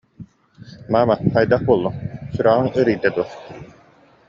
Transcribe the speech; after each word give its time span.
Маама, 0.91 1.15
хайдах 1.33 1.61
буоллуҥ, 1.67 1.95
сүрэҕиҥ 2.33 2.67
ыарыйда 2.77 3.09
дуо 3.15 3.25